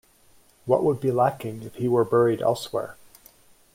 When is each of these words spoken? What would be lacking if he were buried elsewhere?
What 0.65 0.83
would 0.83 0.99
be 0.99 1.11
lacking 1.11 1.61
if 1.61 1.75
he 1.75 1.87
were 1.87 2.03
buried 2.03 2.41
elsewhere? 2.41 2.95